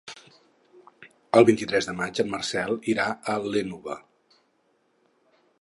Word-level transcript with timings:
El 1.41 1.45
vint-i-tres 1.49 1.89
de 1.91 1.95
maig 2.01 2.23
en 2.25 2.33
Marcel 2.33 2.75
irà 2.95 3.07
a 3.35 3.39
l'Énova. 3.49 4.03